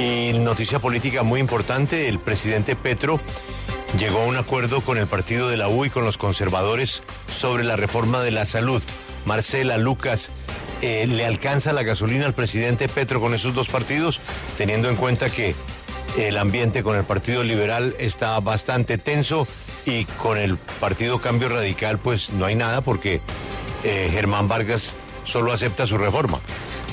[0.00, 3.20] Y noticia política muy importante, el presidente Petro
[3.98, 7.02] llegó a un acuerdo con el partido de la U y con los conservadores
[7.36, 8.82] sobre la reforma de la salud.
[9.26, 10.30] Marcela, Lucas,
[10.80, 14.22] eh, ¿le alcanza la gasolina al presidente Petro con esos dos partidos,
[14.56, 15.54] teniendo en cuenta que
[16.16, 19.46] el ambiente con el Partido Liberal está bastante tenso
[19.84, 23.20] y con el Partido Cambio Radical pues no hay nada porque
[23.84, 24.94] eh, Germán Vargas
[25.24, 26.40] solo acepta su reforma?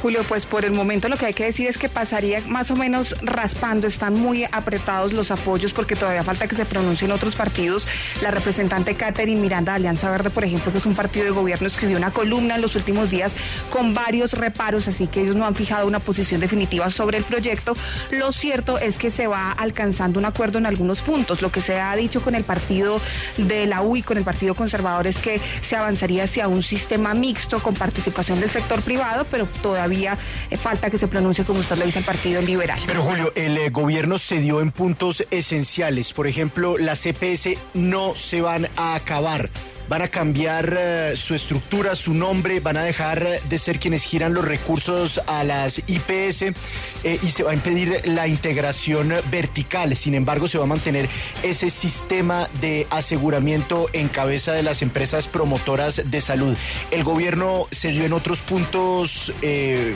[0.02, 2.76] Julio, pues por el momento lo que hay que decir es que pasaría más o
[2.76, 7.88] menos raspando, están muy apretados los apoyos porque todavía falta que se pronuncien otros partidos.
[8.22, 11.98] La representante Catherine Miranda Alianza Verde, por ejemplo, que es un partido de gobierno, escribió
[11.98, 13.34] una columna en los últimos días
[13.72, 17.76] con varios reparos, así que ellos no han fijado una posición definitiva sobre el proyecto.
[18.12, 21.42] Lo cierto es que se va alcanzando un acuerdo en algunos puntos.
[21.42, 23.02] Lo que se ha dicho con el partido
[23.38, 27.16] de la U y con el Partido Conservador es que se avanzaría hacia un sistema
[27.16, 30.18] mixto con participación del sector privado, pero todavía todavía
[30.50, 32.80] eh, falta que se pronuncie, como usted lo dice, el Partido Liberal.
[32.86, 36.12] Pero Julio, el eh, gobierno cedió en puntos esenciales.
[36.12, 39.50] Por ejemplo, las CPS no se van a acabar
[39.90, 44.34] van a cambiar eh, su estructura, su nombre, van a dejar de ser quienes giran
[44.34, 49.96] los recursos a las IPS eh, y se va a impedir la integración vertical.
[49.96, 51.10] Sin embargo, se va a mantener
[51.44, 56.56] ese sistema de aseguramiento en cabeza de las empresas promotoras de salud.
[56.92, 59.94] El gobierno se dio en otros puntos eh,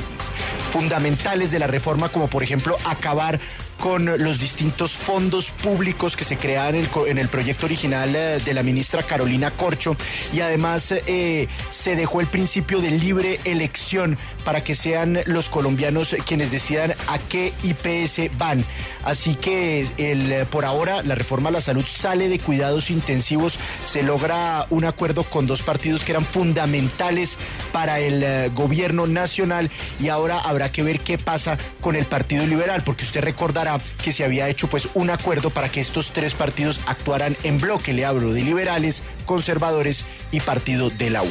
[0.72, 3.40] fundamentales de la reforma, como por ejemplo acabar
[3.82, 8.62] con los distintos fondos públicos que se creaban en el, proyecto original eh, de la
[8.62, 9.98] ministra Carolina Corcho.
[10.32, 16.16] Y además eh, se dejó el principio de libre elección para que sean los colombianos
[16.28, 18.64] quienes decidan a qué IPS van.
[19.04, 24.04] Así que el, por ahora la reforma a la salud sale de cuidados intensivos, se
[24.04, 27.38] logra un acuerdo con dos partidos que eran fundamentales
[27.72, 29.72] para el eh, gobierno nacional.
[30.00, 33.71] Y ahora habrá que ver qué pasa con el Partido Liberal, porque usted recordará
[34.04, 37.94] que se había hecho pues un acuerdo para que estos tres partidos actuaran en bloque.
[37.94, 41.30] Le hablo de liberales, conservadores y partido de la U.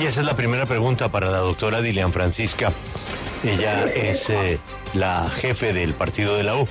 [0.00, 2.72] Y esa es la primera pregunta para la doctora Dilian Francisca.
[3.44, 4.58] Ella es eh,
[4.94, 6.68] la jefe del partido de la U.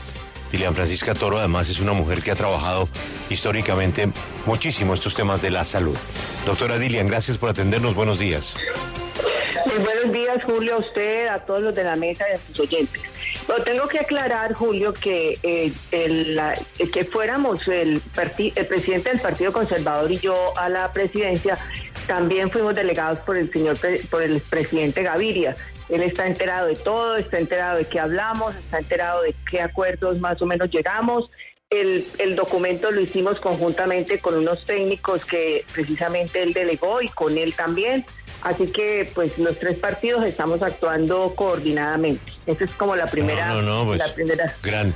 [0.52, 2.88] Dilian Francisca Toro además es una mujer que ha trabajado
[3.30, 4.08] históricamente
[4.46, 5.98] muchísimo estos temas de la salud.
[6.46, 7.96] Doctora Dilian, gracias por atendernos.
[7.96, 8.56] Buenos días.
[9.66, 12.60] Muy buenos días, Julio, a usted, a todos los de la mesa y a sus
[12.62, 13.02] oyentes.
[13.48, 16.40] Pero tengo que aclarar, Julio, que eh, el,
[16.92, 18.02] que fuéramos el,
[18.56, 21.58] el presidente del Partido Conservador y yo a la presidencia,
[22.08, 23.78] también fuimos delegados por el señor
[24.10, 25.56] por el presidente Gaviria.
[25.90, 30.20] Él está enterado de todo, está enterado de qué hablamos, está enterado de qué acuerdos
[30.20, 31.30] más o menos llegamos.
[31.70, 37.38] El, el, documento lo hicimos conjuntamente con unos técnicos que precisamente él delegó y con
[37.38, 38.06] él también.
[38.42, 42.32] Así que, pues, los tres partidos estamos actuando coordinadamente.
[42.46, 43.48] Esa es como la primera.
[43.50, 44.02] No, no, pues,
[44.64, 44.96] Gran,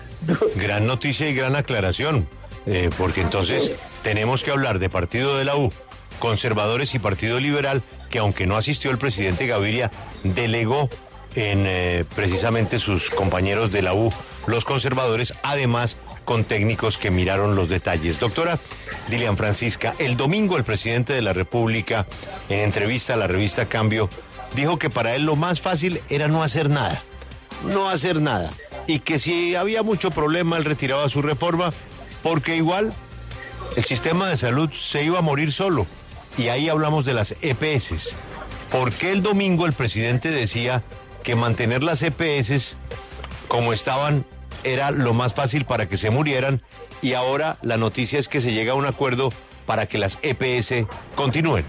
[0.56, 2.26] gran noticia y gran aclaración.
[2.66, 3.72] Eh, porque entonces
[4.02, 5.74] tenemos que hablar de partido de la U,
[6.20, 9.92] conservadores y partido liberal, que aunque no asistió el presidente Gaviria,
[10.24, 10.90] delegó
[11.36, 14.14] en eh, precisamente sus compañeros de la U,
[14.48, 15.98] los conservadores, además
[16.31, 18.18] con técnicos que miraron los detalles.
[18.18, 18.58] Doctora
[19.09, 22.06] Dilian Francisca, el domingo el presidente de la República,
[22.47, 24.09] en entrevista a la revista Cambio,
[24.56, 27.03] dijo que para él lo más fácil era no hacer nada,
[27.66, 28.50] no hacer nada,
[28.88, 31.74] y que si había mucho problema él retiraba su reforma,
[32.24, 32.94] porque igual
[33.75, 35.86] el sistema de salud se iba a morir solo.
[36.38, 38.16] Y ahí hablamos de las EPS.
[38.72, 40.81] ¿Por qué el domingo el presidente decía
[41.24, 42.78] que mantener las EPS
[43.50, 44.24] como estaban
[44.63, 46.61] era lo más fácil para que se murieran
[47.01, 49.31] y ahora la noticia es que se llega a un acuerdo
[49.66, 51.66] para que las EPS continúen.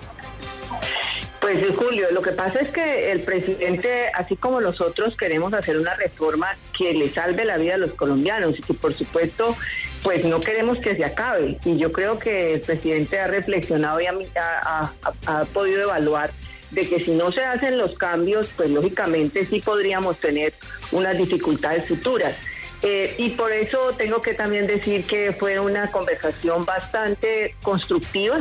[1.40, 5.94] Pues Julio, lo que pasa es que el presidente, así como nosotros, queremos hacer una
[5.94, 9.56] reforma que le salve la vida a los colombianos y que por supuesto,
[10.04, 11.58] pues no queremos que se acabe.
[11.64, 14.92] Y yo creo que el presidente ha reflexionado y ha,
[15.26, 16.32] ha podido evaluar
[16.72, 20.54] de que si no se hacen los cambios, pues lógicamente sí podríamos tener
[20.90, 22.34] unas dificultades futuras.
[22.82, 28.40] Eh, y por eso tengo que también decir que fue una conversación bastante constructiva.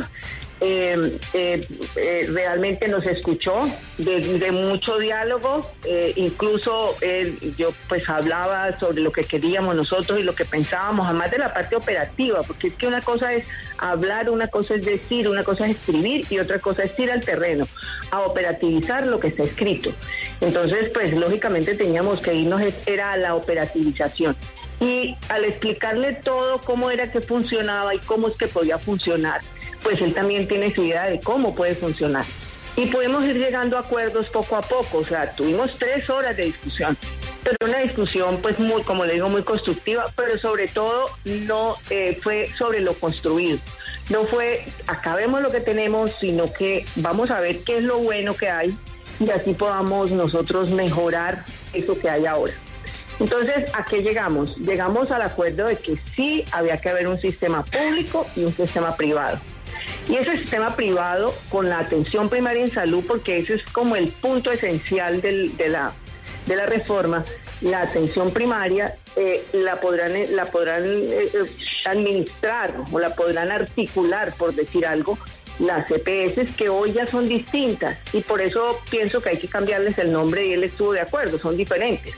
[0.64, 3.60] Eh, eh, realmente nos escuchó
[3.98, 5.68] de, mucho diálogo,
[6.14, 6.94] incluso
[7.56, 11.52] yo pues hablaba sobre lo que queríamos nosotros y lo que pensábamos, además de la
[11.52, 13.44] parte operativa, porque es que una cosa es
[13.78, 17.24] hablar, una cosa es decir, una cosa es escribir y otra cosa es ir al
[17.24, 17.66] terreno,
[18.12, 19.92] a operativizar lo que está escrito.
[20.40, 24.36] Entonces, pues lógicamente teníamos que irnos, era a la operativización.
[24.80, 29.40] Y al explicarle todo cómo era que funcionaba y cómo es que podía funcionar,
[29.82, 32.24] pues él también tiene su idea de cómo puede funcionar.
[32.76, 36.44] Y podemos ir llegando a acuerdos poco a poco, o sea, tuvimos tres horas de
[36.44, 36.96] discusión
[37.42, 42.18] pero una discusión pues muy, como le digo, muy constructiva, pero sobre todo no eh,
[42.22, 43.58] fue sobre lo construido.
[44.10, 48.36] No fue acabemos lo que tenemos, sino que vamos a ver qué es lo bueno
[48.36, 48.76] que hay
[49.20, 52.52] y así podamos nosotros mejorar eso que hay ahora.
[53.20, 54.56] Entonces, ¿a qué llegamos?
[54.56, 58.96] Llegamos al acuerdo de que sí había que haber un sistema público y un sistema
[58.96, 59.38] privado.
[60.08, 64.08] Y ese sistema privado con la atención primaria en salud, porque ese es como el
[64.08, 65.92] punto esencial de, la,
[66.46, 67.24] de la reforma,
[67.60, 71.46] la atención primaria eh, la podrán, la podrán eh, eh,
[71.84, 75.18] administrar o la podrán articular, por decir algo,
[75.58, 79.98] las EPS que hoy ya son distintas y por eso pienso que hay que cambiarles
[79.98, 82.14] el nombre y él estuvo de acuerdo, son diferentes.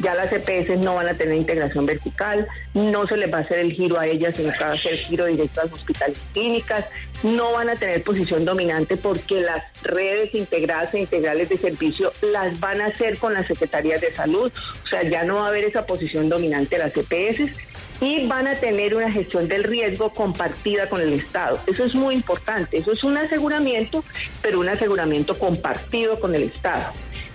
[0.00, 3.58] Ya las EPS no van a tener integración vertical, no se les va a hacer
[3.58, 6.18] el giro a ellas, sino que va a ser el giro directo a las hospitales
[6.32, 6.84] clínicas,
[7.22, 12.58] no van a tener posición dominante porque las redes integradas e integrales de servicio las
[12.60, 14.52] van a hacer con las secretarías de salud,
[14.84, 17.52] o sea, ya no va a haber esa posición dominante de las EPS
[18.00, 21.60] y van a tener una gestión del riesgo compartida con el Estado.
[21.66, 24.04] Eso es muy importante, eso es un aseguramiento,
[24.40, 26.92] pero un aseguramiento compartido con el Estado.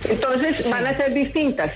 [0.08, 1.72] Entonces van a ser distintas.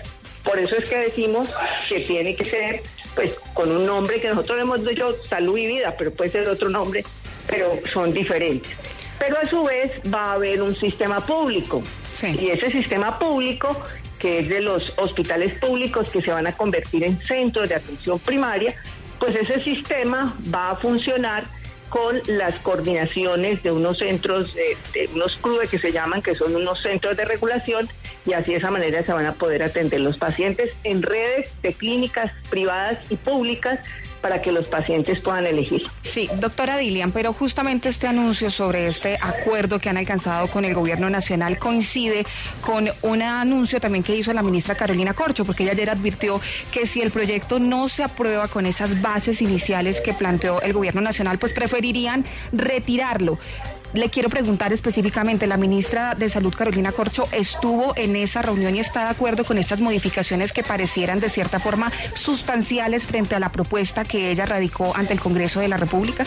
[0.48, 1.46] Por eso es que decimos
[1.90, 2.82] que tiene que ser
[3.14, 6.70] pues con un nombre que nosotros hemos dicho salud y vida, pero puede ser otro
[6.70, 7.04] nombre,
[7.46, 8.72] pero son diferentes.
[9.18, 11.82] Pero a su vez va a haber un sistema público.
[12.22, 13.84] Y ese sistema público
[14.18, 18.18] que es de los hospitales públicos que se van a convertir en centros de atención
[18.18, 18.74] primaria,
[19.18, 21.44] pues ese sistema va a funcionar
[21.88, 26.82] con las coordinaciones de unos centros, de, unos clubes que se llaman, que son unos
[26.82, 27.88] centros de regulación,
[28.26, 31.72] y así de esa manera se van a poder atender los pacientes en redes de
[31.72, 33.80] clínicas privadas y públicas
[34.20, 35.84] para que los pacientes puedan elegir.
[36.02, 40.74] Sí, doctora Dilian, pero justamente este anuncio sobre este acuerdo que han alcanzado con el
[40.74, 42.26] gobierno nacional coincide
[42.60, 46.40] con un anuncio también que hizo la ministra Carolina Corcho, porque ella ayer advirtió
[46.72, 51.00] que si el proyecto no se aprueba con esas bases iniciales que planteó el gobierno
[51.00, 53.38] nacional, pues preferirían retirarlo.
[53.94, 58.80] Le quiero preguntar específicamente, la ministra de Salud, Carolina Corcho, estuvo en esa reunión y
[58.80, 63.50] está de acuerdo con estas modificaciones que parecieran de cierta forma sustanciales frente a la
[63.50, 66.24] propuesta que ella radicó ante el Congreso de la República.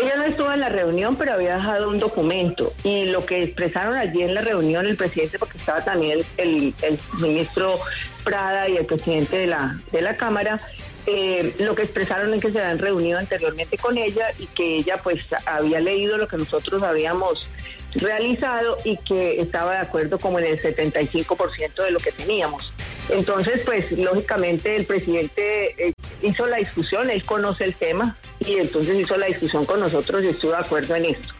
[0.00, 2.72] Ella no estuvo en la reunión, pero había dejado un documento.
[2.84, 6.72] Y lo que expresaron allí en la reunión el presidente, porque estaba también el,
[7.20, 7.80] ministro
[8.22, 10.60] Prada y el presidente de la, de la Cámara,
[11.06, 14.98] eh, lo que expresaron es que se habían reunido anteriormente con ella y que ella
[14.98, 17.48] pues había leído lo que nosotros habíamos
[17.96, 22.72] realizado y que estaba de acuerdo como en el 75% de lo que teníamos.
[23.08, 28.96] Entonces, pues lógicamente el presidente eh, hizo la discusión, él conoce el tema y entonces
[28.96, 31.34] hizo la discusión con nosotros y estuvo de acuerdo en esto.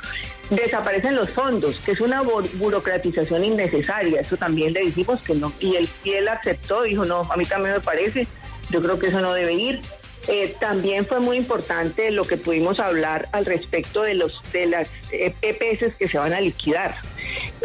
[0.50, 5.76] Desaparecen los fondos, que es una burocratización innecesaria, eso también le dijimos que no, y
[5.76, 8.26] él, y él aceptó, dijo, no, a mí también me parece,
[8.72, 9.80] yo creo que eso no debe ir.
[10.28, 14.88] Eh, también fue muy importante lo que pudimos hablar al respecto de los de las
[15.10, 16.94] EPS que se van a liquidar.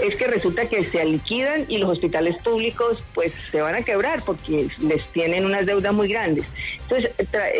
[0.04, 4.24] Es que resulta que se liquidan y los hospitales públicos pues se van a quebrar
[4.24, 6.46] porque les tienen unas deudas muy grandes.
[6.82, 7.12] Entonces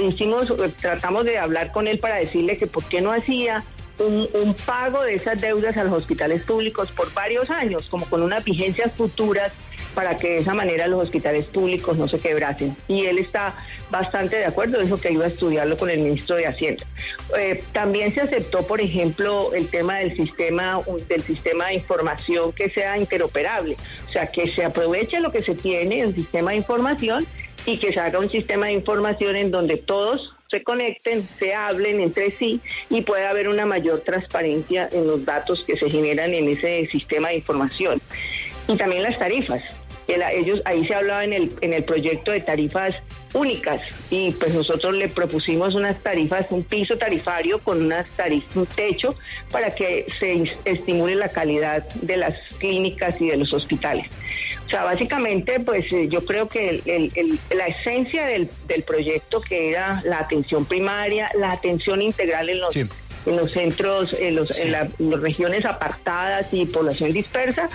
[0.02, 0.52] hicimos,
[0.82, 3.64] tratamos de hablar con él para decirle que por qué no hacía
[4.00, 8.22] un, un, pago de esas deudas a los hospitales públicos por varios años, como con
[8.22, 9.52] unas vigencias futuras
[9.94, 12.76] para que de esa manera los hospitales públicos no se quebrasen.
[12.88, 13.56] Y él está
[13.90, 16.86] bastante de acuerdo, dijo que iba a estudiarlo con el ministro de Hacienda.
[17.38, 22.70] Eh, también se aceptó, por ejemplo, el tema del sistema, del sistema de información que
[22.70, 23.78] sea interoperable,
[24.08, 27.26] o sea, que se aproveche lo que se tiene en el sistema de información
[27.66, 32.00] y que se haga un sistema de información en donde todos se conecten, se hablen
[32.00, 36.48] entre sí y pueda haber una mayor transparencia en los datos que se generan en
[36.48, 38.02] ese sistema de información.
[38.70, 39.64] Y también las tarifas
[40.08, 42.96] ellos ahí se hablaba en el en el proyecto de tarifas
[43.34, 48.66] únicas y pues nosotros le propusimos unas tarifas, un piso tarifario con unas tarifas, un
[48.66, 49.10] techo
[49.52, 54.08] para que se estimule la calidad de las clínicas y de los hospitales.
[54.66, 56.82] O sea, básicamente, pues eh, yo creo que
[57.56, 58.50] la esencia del,
[58.86, 62.90] proyecto, que era la atención primaria, la atención integral en los, en
[63.26, 64.90] los centros, en, los, en las
[65.22, 67.70] regiones apartadas y población dispersa,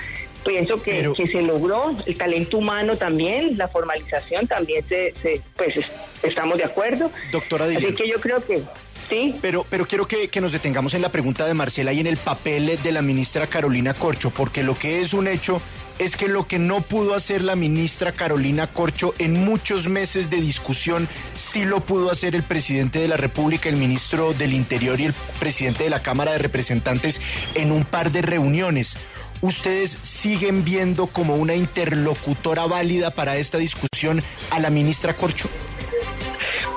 [0.45, 5.15] pienso que, se logró, el talento humano también, la formalización también se,
[5.57, 5.81] pues
[6.23, 7.11] estamos de acuerdo.
[7.31, 8.63] Doctora Así que yo creo que
[9.09, 9.35] sí.
[9.41, 12.17] Pero, pero quiero que, que, nos detengamos en la pregunta de Marcela y en el
[12.17, 15.61] papel de la ministra Carolina Corcho, porque lo que es un hecho
[15.99, 20.41] es que lo que no pudo hacer la ministra Carolina Corcho en muchos meses de
[20.41, 25.05] discusión, sí lo pudo hacer el presidente de la República, el ministro del Interior y
[25.05, 27.21] el presidente de la Cámara de Representantes
[27.55, 28.97] en un par de reuniones
[29.43, 35.51] ¿ustedes siguen viendo como una interlocutora válida para esta discusión a la ministra Corcho?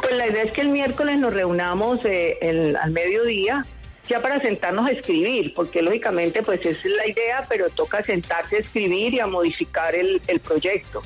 [0.01, 2.37] Pues la idea es que el miércoles nos reunamos eh,
[2.81, 3.65] al mediodía
[4.07, 8.59] ya para sentarnos a escribir, porque lógicamente pues es la idea, pero toca sentarse a
[8.59, 11.01] escribir y a modificar el, el proyecto.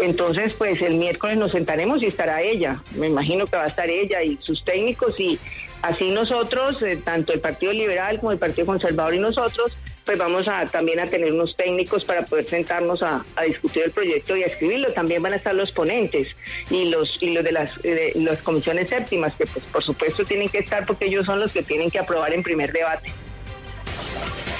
[0.00, 2.82] Entonces, pues el miércoles nos sentaremos y estará ella.
[2.94, 5.38] Me imagino que va a estar ella y sus técnicos y
[5.82, 9.76] así nosotros, eh, tanto el Partido Liberal como el Partido Conservador y nosotros,
[10.08, 14.34] pues vamos a también a tener unos técnicos para poder sentarnos a, discutir el proyecto
[14.34, 14.90] y a escribirlo.
[14.94, 16.34] También van a estar los ponentes
[16.70, 17.78] y los y los de las,
[18.14, 21.62] las comisiones séptimas, que pues por supuesto tienen que estar porque ellos son los que
[21.62, 23.12] tienen que aprobar en primer debate.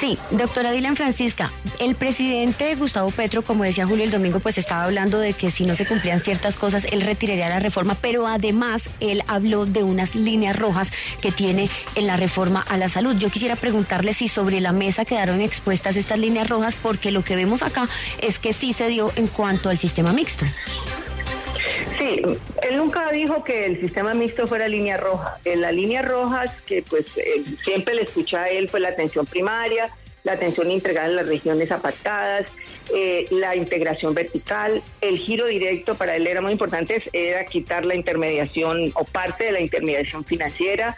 [0.01, 1.51] Sí, doctora Dylan Francisca,
[1.81, 5.67] el presidente Gustavo Petro, como decía Julio el domingo, pues estaba hablando de que si
[5.67, 10.15] no se cumplían ciertas cosas, él retiraría la reforma, pero además él habló de unas
[10.15, 13.17] líneas rojas que tiene en la reforma a la salud.
[13.17, 17.35] Yo quisiera preguntarle si sobre la mesa quedaron expuestas estas líneas rojas, porque lo que
[17.35, 17.89] vemos acá
[18.23, 20.45] es que sí se dio en cuanto al sistema mixto.
[22.17, 25.39] Él nunca dijo que el sistema mixto fuera línea roja.
[25.45, 29.27] En la línea roja, que pues eh, siempre le escucha a él, fue la atención
[29.27, 29.91] primaria,
[30.25, 32.47] la atención integral en las regiones apartadas,
[32.95, 37.95] eh, la integración vertical, el giro directo para él era muy importante, era quitar la
[37.95, 40.97] intermediación o parte de la intermediación financiera.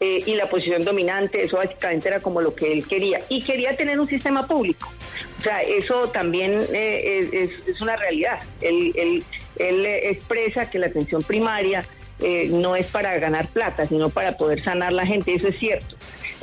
[0.00, 3.20] Eh, y la posición dominante, eso básicamente era como lo que él quería.
[3.28, 4.92] Y quería tener un sistema público.
[5.38, 8.40] O sea, eso también es, es, una realidad.
[8.60, 9.24] Él,
[9.58, 11.84] expresa que la atención primaria
[12.20, 15.96] eh, no es para ganar plata, sino para poder sanar la gente, eso es cierto.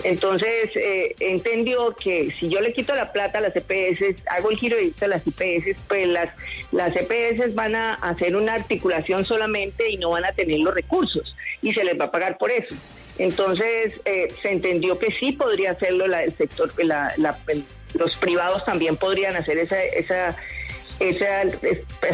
[0.04, 4.58] Entonces, eh, entendió que si yo le quito la plata a las EPS, hago el
[4.58, 6.30] giro de las EPS, pues las,
[6.72, 11.36] las EPS van a hacer una articulación solamente y no van a tener los recursos
[11.62, 12.76] y se les va a pagar por eso.
[13.18, 17.38] Entonces, eh, se entendió que sí podría hacerlo la, el sector, la,
[17.94, 20.36] los privados también podrían hacer esa, esa
[21.00, 21.18] es,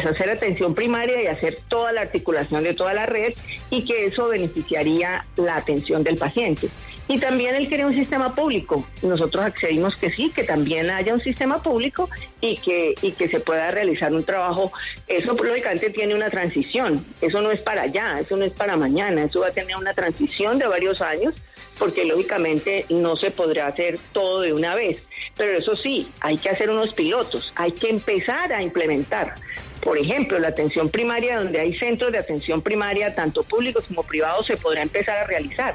[0.06, 3.34] hacer atención primaria y hacer toda la articulación de toda la red
[3.70, 6.68] y que eso beneficiaría la atención del paciente.
[7.08, 8.84] Y también él quería un sistema público.
[9.02, 12.10] Nosotros accedimos que sí, que también haya un sistema público
[12.40, 14.72] y que, y que se pueda realizar un trabajo.
[15.06, 17.04] Eso lógicamente tiene una transición.
[17.20, 19.22] Eso no es para allá, eso no es para mañana.
[19.22, 21.34] Eso va a tener una transición de varios años
[21.78, 25.02] porque lógicamente no se podrá hacer todo de una vez.
[25.36, 29.34] Pero eso sí, hay que hacer unos pilotos, hay que empezar a implementar.
[29.80, 34.46] Por ejemplo, la atención primaria, donde hay centros de atención primaria, tanto públicos como privados,
[34.46, 35.74] se podrá empezar a realizar.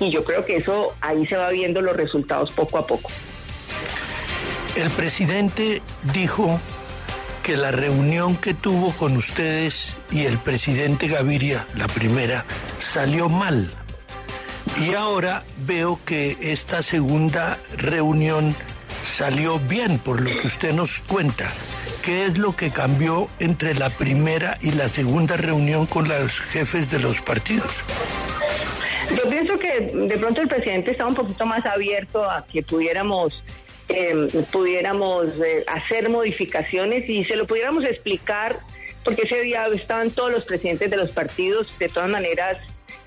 [0.00, 3.10] Y yo creo que eso ahí se va viendo los resultados poco a poco.
[4.76, 6.60] El presidente dijo
[7.42, 12.44] que la reunión que tuvo con ustedes y el presidente Gaviria, la primera,
[12.78, 13.70] salió mal.
[14.80, 18.54] Y ahora veo que esta segunda reunión
[19.02, 21.50] salió bien, por lo que usted nos cuenta.
[22.02, 26.90] ¿Qué es lo que cambió entre la primera y la segunda reunión con los jefes
[26.90, 27.72] de los partidos?
[29.80, 33.42] De pronto el presidente está un poquito más abierto a que pudiéramos
[33.88, 38.60] em, pudiéramos eh, hacer modificaciones y se lo pudiéramos explicar,
[39.04, 42.58] porque ese día estaban todos los presidentes de los partidos, de todas maneras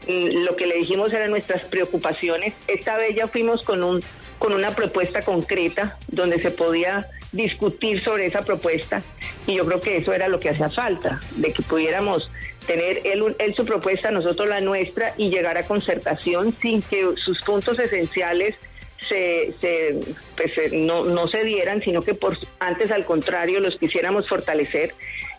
[0.07, 2.53] lo que le dijimos eran nuestras preocupaciones.
[2.67, 4.01] Esta vez ya fuimos con un
[4.41, 9.03] con una propuesta concreta donde se podía discutir sobre esa propuesta
[9.45, 12.31] y yo creo que eso era lo que hacía falta, de que pudiéramos
[12.65, 17.39] tener él, él su propuesta, nosotros la nuestra y llegar a concertación sin que sus
[17.43, 18.55] puntos esenciales
[18.97, 19.99] se, se,
[20.35, 24.95] pues, no, no se dieran, sino que por antes al contrario los quisiéramos fortalecer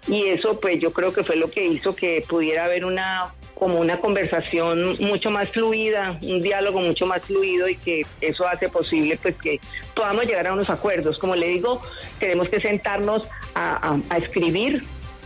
[0.06, 3.78] y eso pues yo creo que fue lo que hizo que pudiera haber una como
[3.78, 9.18] una conversación mucho más fluida, un diálogo mucho más fluido y que eso hace posible
[9.22, 9.60] pues que
[9.94, 11.18] podamos llegar a unos acuerdos.
[11.18, 11.80] Como le digo,
[12.18, 14.82] tenemos que sentarnos a, escribir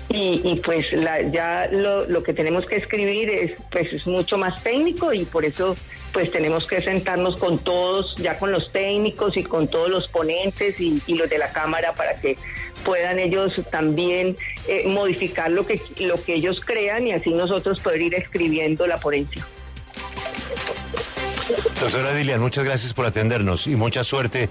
[0.08, 0.86] y, pues
[1.32, 5.76] ya lo, que tenemos que escribir es pues es mucho más técnico y por eso
[6.12, 10.80] pues tenemos que sentarnos con todos, ya con los técnicos y con todos los ponentes
[10.80, 12.36] y los de la Cámara para que
[12.86, 14.36] puedan ellos también
[14.68, 18.98] eh, modificar lo que, lo que ellos crean y así nosotros poder ir escribiendo la
[18.98, 19.44] ponencia.
[21.80, 24.48] Doctora Dilian, muchas gracias por atendernos y mucha suerte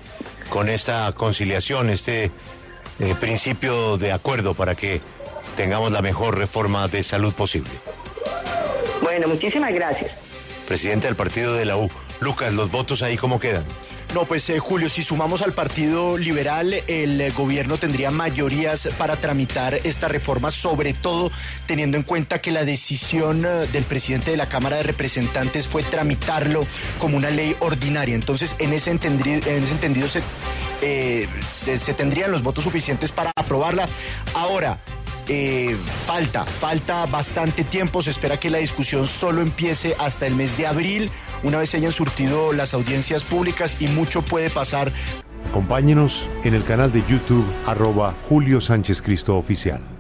[0.50, 2.26] con esta conciliación, este
[3.00, 5.02] eh, principio de acuerdo para que
[5.56, 7.72] tengamos la mejor reforma de salud posible.
[9.02, 10.12] Bueno, muchísimas gracias.
[10.68, 11.90] Presidente del partido de la U.
[12.20, 13.66] Lucas, ¿los votos ahí cómo quedan?
[14.14, 19.18] No, pues eh, Julio, si sumamos al Partido Liberal, el eh, gobierno tendría mayorías para
[19.18, 21.32] tramitar esta reforma, sobre todo
[21.66, 25.84] teniendo en cuenta que la decisión eh, del presidente de la Cámara de Representantes fue
[25.84, 26.62] tramitarlo
[26.98, 28.16] como una ley ordinaria.
[28.16, 30.22] Entonces, en ese entendido, en ese entendido se
[30.82, 33.88] eh, se, se tendrían los votos suficientes para aprobarla.
[34.34, 34.78] Ahora,
[35.28, 38.02] eh, falta, falta bastante tiempo.
[38.02, 41.10] Se espera que la discusión solo empiece hasta el mes de abril,
[41.44, 44.92] una vez se hayan surtido las audiencias públicas y mucho puede pasar.
[45.50, 49.95] Acompáñenos en el canal de YouTube arroba Julio Sánchez Cristo Oficial.